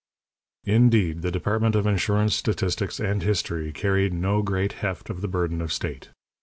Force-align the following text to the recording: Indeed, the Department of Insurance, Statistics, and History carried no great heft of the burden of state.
Indeed, 0.65 1.21
the 1.21 1.29
Department 1.29 1.75
of 1.75 1.85
Insurance, 1.85 2.33
Statistics, 2.33 2.99
and 2.99 3.21
History 3.21 3.71
carried 3.71 4.15
no 4.15 4.41
great 4.41 4.73
heft 4.81 5.11
of 5.11 5.21
the 5.21 5.27
burden 5.27 5.61
of 5.61 5.71
state. 5.71 6.09